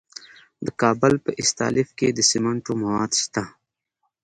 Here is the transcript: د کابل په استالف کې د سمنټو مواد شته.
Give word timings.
د 0.65 0.67
کابل 0.81 1.13
په 1.25 1.31
استالف 1.41 1.87
کې 1.99 2.07
د 2.13 2.19
سمنټو 2.29 2.71
مواد 2.81 3.11
شته. 3.21 3.43